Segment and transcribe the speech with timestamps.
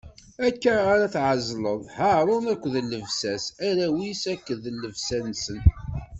[0.47, 5.61] Akka ara tɛezleḍ Haṛun akked llebsa-s, arraw-is akked llebsa-nsen.